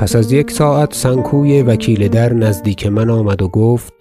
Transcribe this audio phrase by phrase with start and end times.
[0.00, 3.92] پس از یک ساعت سنکوی وکیل در نزدیک من آمد و گفت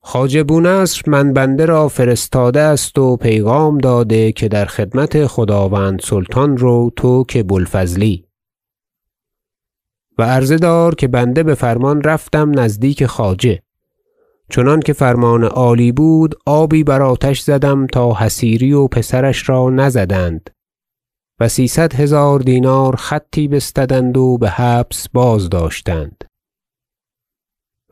[0.00, 6.56] خواجه بونصر من بنده را فرستاده است و پیغام داده که در خدمت خداوند سلطان
[6.56, 8.24] رو تو که بوالفضلی.
[10.18, 13.62] و عرضه دار که بنده بفرمان رفتم نزدیک خواجه.
[14.50, 20.55] چنانکه فرمان عالی بود آبی بر آتش زدم تا حصیری و پسرش را نزدند.
[21.40, 26.24] و سیصد هزار دینار خطی بستدند و بحبس بازداشتند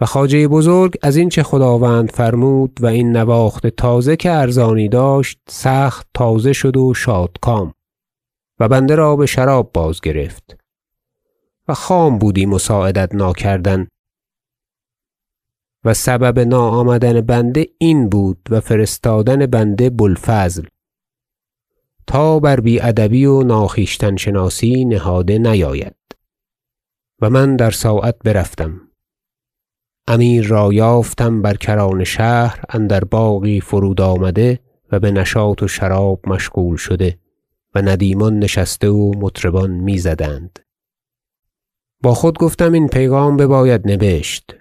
[0.01, 6.07] و خواجه بزرگ ازین چه خداوند فرمود و این نواخت تازه که ارزانی داشت سخت
[6.15, 7.75] تازه شد و شادکام
[8.61, 10.57] و بنده را بشراب بازگرفت
[11.69, 13.89] و خام بودی مساعدت ناکردن.
[15.85, 20.67] و سبب ناآمدن بنده این بود و فرستادن بنده بوالفضل.
[22.07, 25.97] تا بر بی ادبی و ناخویشتن شناسی نهاده نیاید.
[27.21, 28.81] و من در ساعت برفتم.
[30.09, 34.61] امیر را یافتم بر کران شهر اندر باغی فرود آمده
[34.93, 37.19] و بنشاط و شراب مشغول شده
[37.75, 40.59] و ندیمان نشسته و مطربان می‌زدند
[42.03, 44.55] با خود گفتم این پیغام بباید نبشت.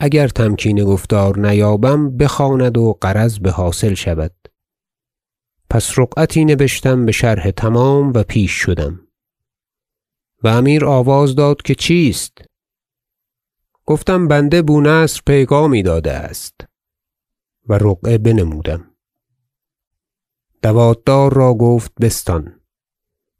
[0.00, 4.32] اگر تمکین گفتار نیابم بخواند و غرض بحاصل شود.
[5.70, 9.08] پس رقعتی نبشتم بشرح تمام و پیش شدم.
[10.42, 12.38] و امیر آواز داد که چیست؟
[13.86, 16.60] گفتم بنده بونصر پیغامی داده است.
[17.68, 18.90] و رقعه بنمودم.
[20.62, 22.60] دوات دار را گفت بستان.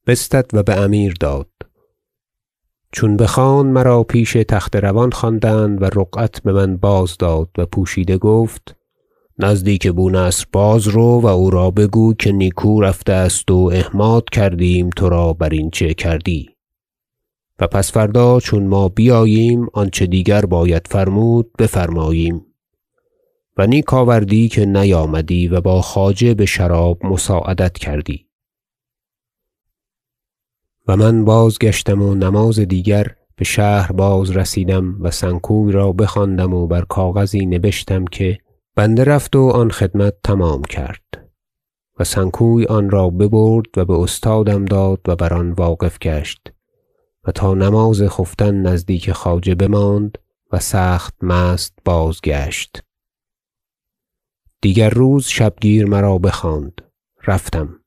[0.06, 1.50] بستد و بامیر داد.
[2.92, 8.77] چون بخواند مرا پیش تخت روان خواندند و رقعت بمن باز داد و پوشیده گفت
[9.40, 15.32] نزدیک بونصر بازرو و او را بگوی که نیکو رفته است و احماد کردیم ترا
[15.32, 16.50] برین چه کردی.
[17.60, 22.46] و پس فردا چون ما بیاییم آنچه دیگر باید فرمود بفرماییم.
[23.56, 28.26] و نیک آوردی که نیامدی و با خواجه بشراب مساعدت کردی.
[30.88, 33.06] و من بازگشتم و نماز دیگر
[33.38, 38.38] بشهر بازرسیدم و سنکوی را بخواندم و بر کاغذی نبشتم که
[38.78, 41.30] بنده رفت و آن خدمت تمام کرد
[41.98, 46.52] و سنکوی آن را ببرد و باستادم داد و بر آن واقف گشت
[47.24, 50.18] و تا نماز خفتن نزدیک خواجه بماند
[50.52, 52.82] و سخت مست بازگشت.
[54.62, 56.80] دیگر روز شبگیر مرا بخواند.
[57.26, 57.80] رفتم.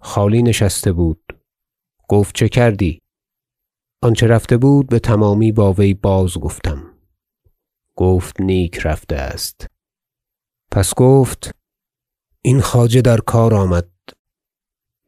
[0.00, 1.38] خالی نشسته بود.
[2.08, 3.02] گفت چه کردی؟
[4.02, 6.89] آنچه رفته بود بتمامی با وی بازگفتم.
[7.96, 9.66] گفت نیک رفته است.
[10.72, 11.50] پس گفت
[12.42, 13.90] این خواجه در کار آمد.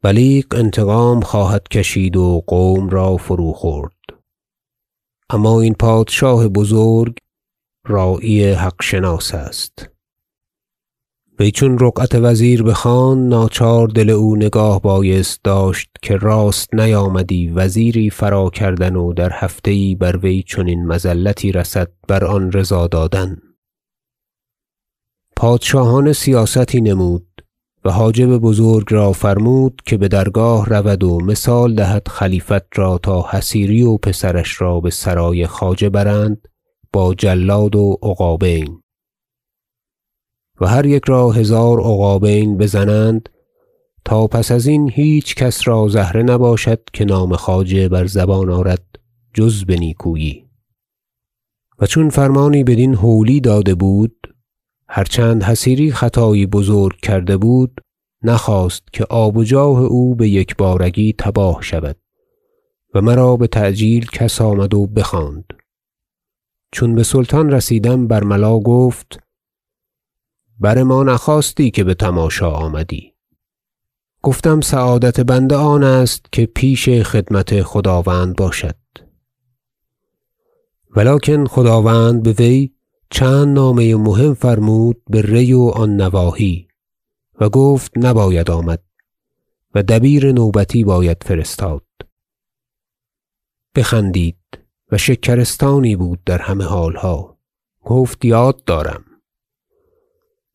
[0.03, 3.93] بلیغ انتقام خواهد کشید و قوم را فروخورد
[5.31, 7.17] اما این پادشاه بزرگ
[7.87, 9.92] راعی حق شناس است.
[11.41, 18.11] وی چون رقعت وزیر بخواند ناچار دل او نگاه بایست داشت که راست نیامدی وزیری
[18.11, 23.37] فراکردن و در هفته یی بر وی چنین مذلتی رسد بر آن رضا دادن.
[25.37, 27.27] پادشاهانه سیاستی نمود
[27.85, 33.83] و حاجب بزرگ را فرمود که بدرگاه رود و مثال دهد خلیفت را تا حصیری
[33.83, 36.49] و پسرش را بسرای خواجه برند
[36.93, 38.82] با جلاد و عقابین.
[40.63, 43.29] و هر یک را هزار عقابین بزنند
[44.05, 48.87] تا پس ازین هیچ کس را زهره نباشد که نام خواجه بر زبان آرد
[49.35, 50.47] جز بنیکویی
[51.79, 54.35] و چون فرمانی بدین هولی داده بود
[54.89, 57.81] هر چند حصیری خطایی بزرگ کرده بود
[58.23, 61.97] نخواست که آب و جاه او بیکبارگی تباه شود
[62.95, 65.45] و مرا بتعجیل کس آمد و بخواند.
[66.73, 69.23] چون بسلطان رسیدم برملا گفت
[70.63, 73.15] بر ما نخواستی که بتماشا آمدی.
[74.23, 78.77] گفتم سعادت بنده آن است که پیش خدمت خداوند باشد.
[80.97, 82.71] و لکن خداوند بوی
[83.11, 86.69] چند نامه مهم فرمود به ری و آن نواحی
[87.41, 88.83] و گفت نباید آمد
[89.75, 91.87] و دبیر نوبتی باید فرستاد.
[93.77, 94.59] بخندید
[94.93, 97.39] و شکرستانی بود در همه حالها.
[97.85, 99.05] گفت یاد دارم.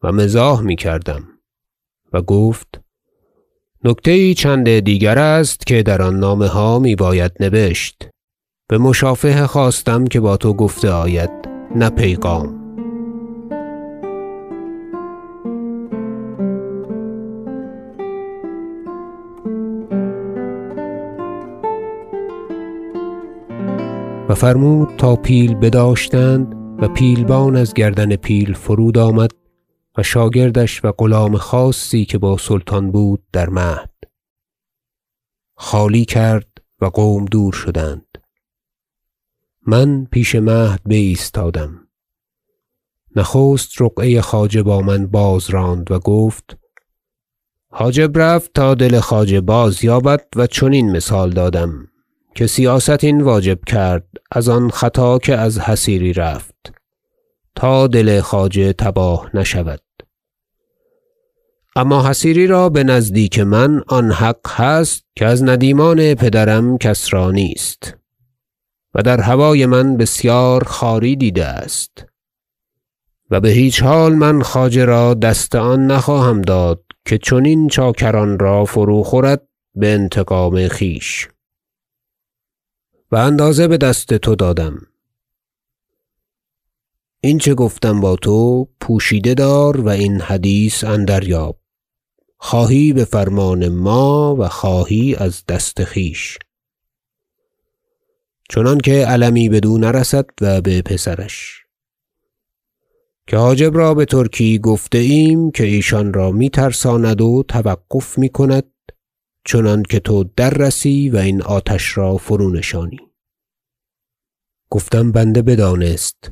[0.04, 1.24] و مزاح می‌کردم
[2.14, 2.82] و گفت
[3.84, 8.10] نکته چند دیگر است که در آن نامه ها میباید نبشت.
[8.70, 11.30] بمشافهه خواستم که با تو گفته آید
[11.76, 12.68] نه پیغام.
[24.30, 29.37] و فرمود تا پیل بداشتند و پیلبان از گردن پیل فرود آمد
[29.98, 33.94] و شاگردش و غلام خاصی که با سلطان بود در مهد.
[35.56, 36.48] خالی کرد
[36.82, 38.06] و قوم دور شدند.
[39.68, 41.88] من پیش مهد بایستادم.
[43.16, 46.58] نخست رقعه خواجه با من باز راند و گفت
[47.70, 51.88] حاجب رفت تا دل خواجه بازیابد و چنین مثال دادم
[52.36, 56.74] که سیاست این واجب کرد از آن خطا که از حصیری رفت
[57.56, 59.87] تا دل خواجه تباه نشود.
[61.78, 67.32] اما حصیری را به نزدیک من آن حق هست که از ندیمان پدرم کس را
[67.32, 67.98] نیست
[68.94, 72.06] و در هوای من بسیار خواری دیده است
[73.32, 78.66] و به هیچ حال من خواجه را دست آن نخواهم داد که چنین چاکران را
[78.66, 81.28] فرو خورد به انتقام خویش
[83.12, 84.78] و اندازه به دست تو دادم.
[87.22, 91.60] این چه گفتم با تو پوشیده دار و این حدیث اندریاب.
[92.38, 96.38] خواهی به فرمان ما و خواهی از دست خویش
[98.50, 101.64] چنانکه المی بدو نرسد و به پسرش.
[103.28, 108.30] که حاجب را به ترکی گفته ایم که ایشان را می ترساند و توقف می
[108.30, 108.72] کند
[109.46, 113.00] چنانکه تو در رسی و این آتش را فرونشانی
[114.70, 116.32] گفتم بنده بدانست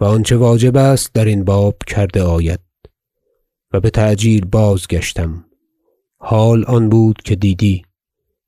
[0.00, 2.60] و آنچه واجب است درین باب کرده آید
[3.72, 5.45] و به تعجیل بازگشتم.
[6.18, 7.84] حال آن بود که دیدی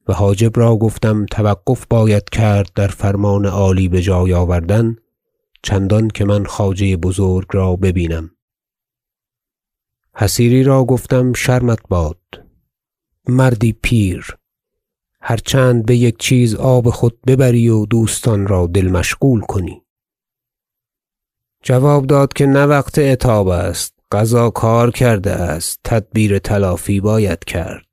[0.09, 4.97] و حاجب را گفتم توقف باید کرد در فرمان عالی بجای آوردن
[5.63, 8.31] چندان که من خواجه بزرگ را ببینم.
[10.15, 12.19] حصیری را گفتم شرمت باد.
[13.29, 14.37] مردی پیر
[15.21, 19.83] هر چند به یک چیز آب خود ببری و دوستان را دل مشغول کنی.
[21.63, 23.98] جواب داد که نه وقت عتاب است.
[24.13, 27.87] قضا کار کرده است تدبیر تلافی باید کرد.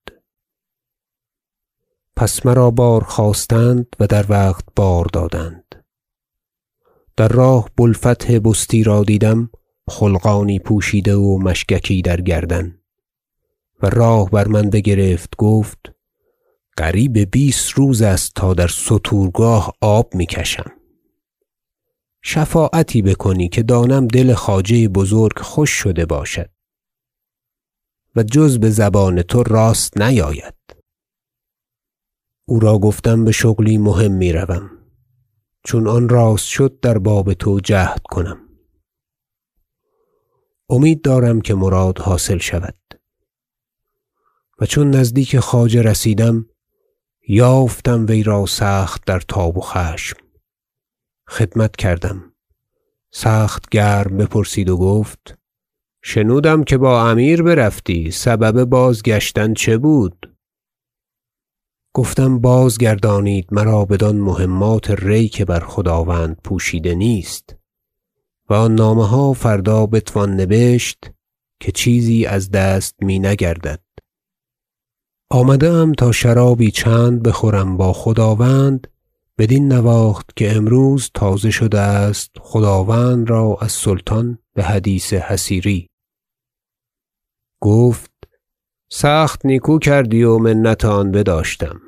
[2.15, 5.85] پس مرا بار خواستند و در وقت بار دادند.
[7.17, 9.49] در راه بو الفتح بستی را دیدم
[9.89, 12.79] خلقانی پوشیده و مشگکی در گردن.
[13.81, 15.91] و راه بر من بگرفت گفت
[16.77, 20.71] قریب بیست روز است تا در ستورگاه آب می کشم
[22.27, 26.49] شفاعتی بکنی که دانم دل خواجه بزرگ خوش شده باشد
[28.15, 30.55] و جز به زبان تو راست نیاید.
[32.47, 34.69] او را گفتم به شغلی مهم می‌روم
[35.63, 38.49] چون آن راست شد در باب تو جهد کنم.
[40.69, 42.77] امید دارم که مراد حاصل شود.
[44.59, 46.49] و چون نزدیک خواجه رسیدم
[47.27, 50.24] یافتم وی را سخت در تاب و خشم.
[51.29, 52.33] خدمت کردم.
[53.11, 55.37] سخت گرم بپرسید و گفت
[56.03, 60.35] شنودم که با امیر برفتی سبب بازگشتن چه بود؟
[61.93, 67.55] گفتم بازگردانید مرا بدان مهمات ری که بر خداوند پوشیده نیست.
[68.49, 71.11] و آن نامه ها فردا بتوان نبشت
[71.59, 73.79] که چیزی از دست می نگردد.
[75.29, 78.87] آمده تا شرابی چند بخورم با خداوند
[79.37, 85.89] بدین نواخت که امروز تازه شده است خداوند را از سلطان به حدیث حصیری.
[87.61, 88.11] گفت
[88.91, 91.81] سخت نیکو کردی و منت آن بداشتم.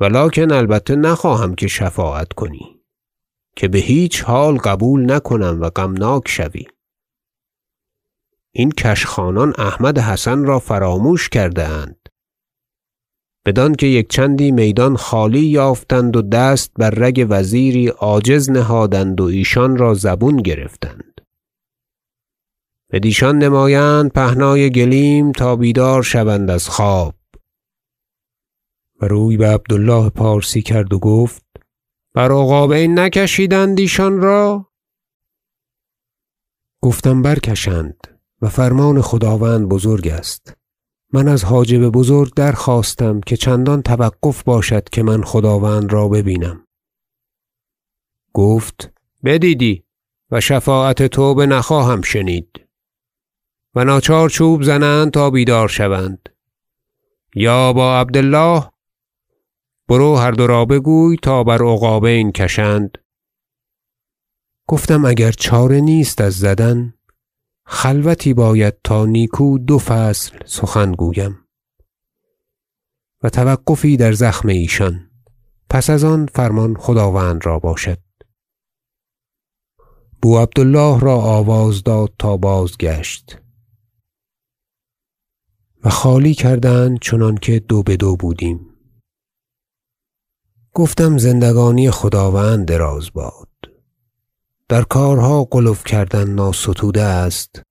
[0.00, 2.80] ولکن البته نخواهم که شفاعت کنی
[3.56, 6.66] که به هیچ حال قبول نکنم و غمناک شوی.
[8.52, 12.05] این کشخانان احمد حسن را فراموش کرده اند.
[13.46, 19.76] بدانکه یک چندی میدان خالی یافتند و دست بر رگ وزیری عاجز نهادند و ایشان
[19.76, 21.20] را زبون گرفتند.
[22.90, 27.14] بدیشان نمایند پهنای گلیم تا بیدار شوند از خواب.
[29.00, 31.46] و روی به عبد الله پارسی کرد و گفت
[32.14, 34.66] بر عقابین نکشیدند ایشان را؟
[36.80, 38.06] گفتم برکشند
[38.42, 40.56] و فرمان خداوند بزرگ است.
[41.12, 46.66] من از حاجب بزرگ درخواستم که چندان توقف باشد که من خداوند را ببینم.
[48.32, 48.92] گفت
[49.24, 49.84] بدیدی
[50.30, 52.60] و شفاعت تو بنخواهم شنید.
[53.74, 56.28] و ناچار چوب زنند تا بیدار شوند.
[57.34, 58.70] یا با عبد الله
[59.88, 62.98] برو هر دو را بگوی تا بر عقابین کشند.
[64.68, 66.94] گفتم اگر چاره نیست از زدن
[67.66, 71.46] خلوتی باید تا نیکو دو فصل سخن گویم
[73.22, 75.10] و توقفی در زخم ایشان.
[75.70, 77.98] پس از آن فرمان خداوند را باشد.
[80.22, 83.38] بو عبد الله را آواز داد تا بازگشت.
[85.84, 88.60] و خالی کردند چنانکه دو بدو بودیم.
[90.72, 93.48] گفتم زندگانی خداوند دراز باد.
[94.68, 97.62] در کارها غلو کردن ناستوده است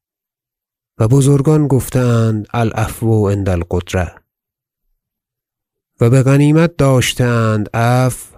[0.97, 4.15] و بزرگان گفته اند العفو عند القدرة
[6.01, 8.37] و بغنیمت داشته اند عفو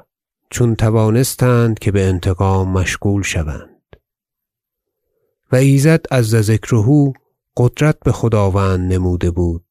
[0.50, 3.96] چون توانستند که بانتقام مشغول شوند
[5.52, 7.14] و ایزد عز ذکره
[7.58, 9.66] قدرت بخداوند نموده بود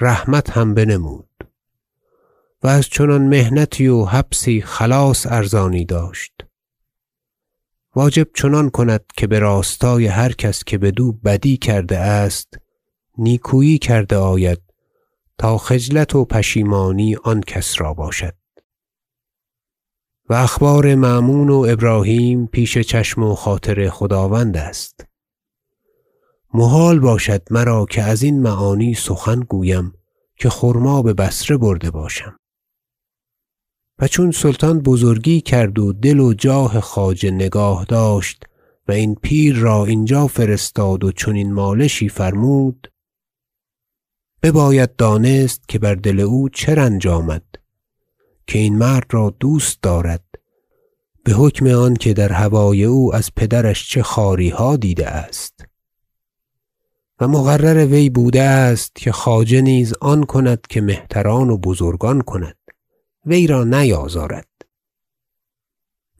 [0.00, 1.28] رحمت هم بنمود
[2.62, 6.32] و از چنان محنتی و حبسی خلاص ارزانی داشت
[7.96, 12.58] واجب چنان کند که براستای هر کس که بدو بدی کرده است
[13.18, 14.62] نیکویی کرده آید
[15.38, 18.34] تا خجلت و پشیمانی آن کس را باشد.
[20.28, 25.06] و اخبار مأمون و ابراهیم پیش چشم و خاطر خداوند است.
[26.54, 29.92] محال باشد مرا که ازین معانی سخن گویم
[30.36, 32.38] که خرما ببصره برده باشم.
[33.98, 38.44] و چون سلطان بزرگی کرد و دل و جاه خواجه نگاه داشت
[38.88, 42.92] و این پیر را اینجا فرستاد و چنین مالشی فرمود
[44.42, 47.44] بباید دانست که بر دل او چه رنج آمد
[48.46, 50.24] که این مرد را دوست دارد
[51.24, 55.64] بحکم آنکه در هوای او از پدرش چه خواریها دیده است.
[57.20, 62.56] و مقرر وی بوده است که خواجه نیز آن کند که مهتران و بزرگان کند.
[63.26, 64.48] وی را نیازارد.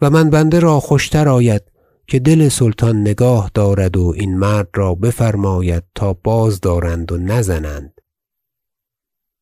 [0.01, 1.63] و من بنده را خوشتر آید
[2.07, 8.01] که دل سلطان نگاه دارد و این مرد را بفرماید تا بازدارند و نزنند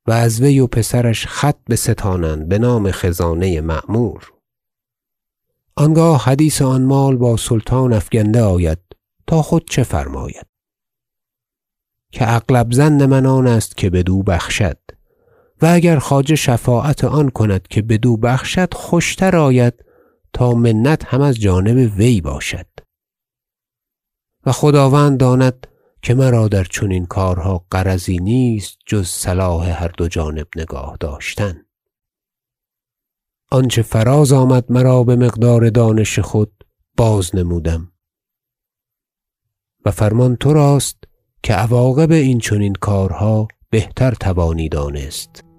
[0.07, 4.33] و از وی و پسرش خط بستانند بنام خزانه معمور
[5.77, 8.79] آنگاه حدیث آن مال با سلطان افگنده آید
[9.27, 10.47] تا خود چه فرماید؟
[12.13, 14.79] که اغلب ظن من آن است که بدو بخشد.
[15.63, 19.75] و اگر خواجه شفاعت آن کند که بدو بخشد خوشتر آید
[20.33, 22.67] تا منت هم از جانب وی باشد.
[24.47, 25.67] و خداوند داند
[26.03, 31.63] که مرا در چنین کارها غرضی نیست جز صلاح هر دو جانب نگاه داشتن.
[33.51, 36.65] آنچه فراز آمد مرا بمقدار دانش خود
[36.97, 37.93] بازنمودم
[39.85, 41.05] و فرمان تراست
[41.43, 45.50] که عواقب این چنین کارها بهتر توانی دانست.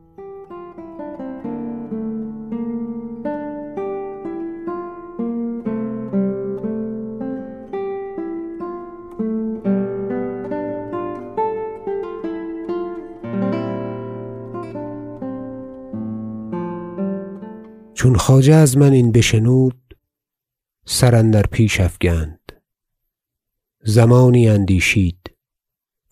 [18.01, 19.97] چون خواجه از من این بشنود
[20.85, 22.51] سر اندر پیش افگند.
[23.83, 25.31] زمانی اندیشید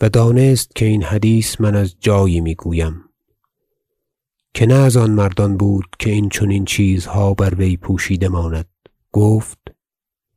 [0.01, 3.03] و دانست که این حدیث من از جایی می‌گویم.
[4.53, 8.69] که نه از آن مردان بود که این چنین چیزها بر وی پوشیده ماند.
[9.11, 9.59] گفت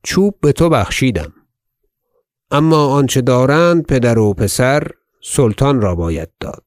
[0.02, 1.32] چوب بتو بخشیدم.
[2.50, 4.90] اما آنچه دارند پدر و پسر
[5.22, 6.64] سلطان را باید داد.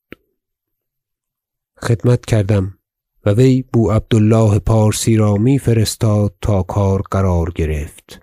[1.77, 2.77] خدمت کردم.
[3.25, 8.21] و وی بو عبد الله پارسی را می فرستاد تا کار قرار گرفت.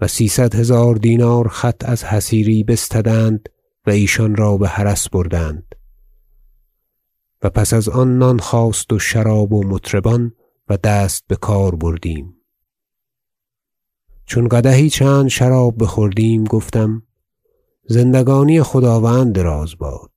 [0.00, 3.48] و سیصد هزار دینار خط از حصیری بستدند
[3.86, 5.74] و ایشان را بحرس بردند.
[7.42, 10.32] و پس از آن نان خواست و شراب و مطربان
[10.68, 12.34] و دست بکار بردیم.
[14.26, 17.02] چون قدحی چند شراب بخوردیم گفتم
[17.88, 20.13] زندگانی خداوند دراز باد.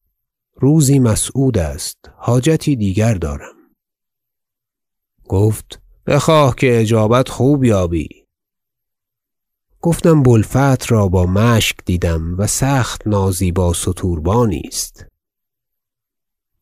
[0.60, 3.56] روزی مسعود است حاجتی دیگر دارم.
[5.28, 8.10] گفت بخواه که اجابت خوب یابی.
[9.82, 15.06] گفتم بو الفتح را با مشک دیدم و سخت نازیبا ستوربانی است.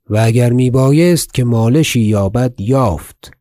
[0.10, 3.32] و اگر می بایست که مالشی یابد یافت.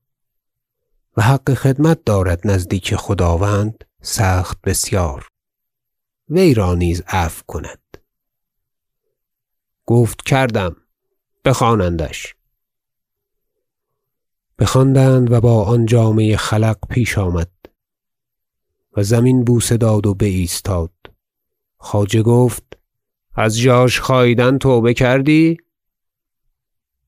[1.16, 5.28] و حق خدمت دارد نزدیک خداوند سخت بسیار.
[6.28, 7.83] وی را نیز عفو کند.
[9.86, 10.76] گفت کردم.
[11.44, 12.34] بخوانندش.
[14.58, 17.50] بخواندند و با آن جامه خلق پیش آمد.
[18.96, 20.92] و زمین بوسه داد و بایستاد.
[21.76, 22.78] خواجه گفت
[23.34, 25.56] از ژاژ خاییدن توبه کردی؟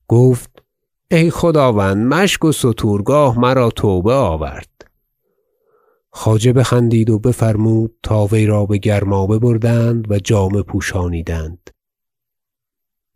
[0.09, 0.62] گفت
[1.11, 4.90] ای خداوند مشک و ستورگاه مرا توبه آورد.
[6.11, 11.71] خواجه بخندید و بفرمود تا وی را بگرمابه بردند و جامه پوشانیدند.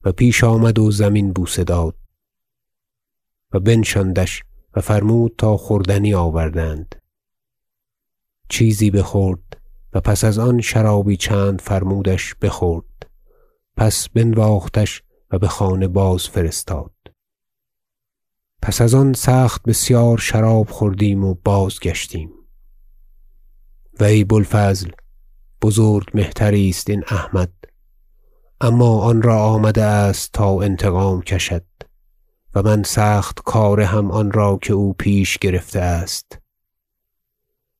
[0.04, 1.96] و پیش آمد و زمین بوسه داد
[3.52, 4.42] و بنشاندش
[4.76, 7.02] و فرمود تا خوردنی آوردند.
[8.48, 9.60] چیزی بخورد
[9.92, 12.84] و پس از آن شرابی چند فرمودش بخورد.
[13.76, 16.92] پس بنواختش و بخانه بازفرستاد
[18.62, 22.30] پس از آن سخت بسیار شراب خوردیم و بازگشتیم.
[24.00, 24.90] ای بو الفضل
[25.62, 27.52] بزرگ مهتری است این احمد.
[28.60, 31.64] اما آن را آمده است تا انتقام کشد
[32.54, 36.38] و من سخت کارهم آن را که او پیش گرفته است.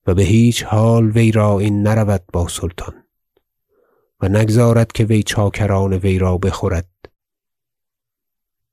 [0.06, 2.94] و بهیچ حال وی را این نرود با سلطان
[4.20, 6.88] و نگذارد که وی چاکران وی را بخورد.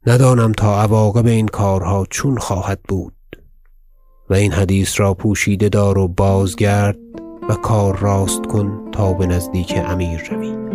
[0.05, 3.13] ندانم تا عواقب این کارها چون خواهد بود
[4.29, 6.97] و این حدیث را پوشیده دار و بازگرد
[7.49, 10.66] و کار راست کن تا بنزدیک امیر روی.